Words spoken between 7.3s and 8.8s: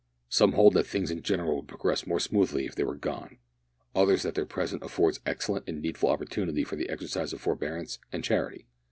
of forbearance and charity.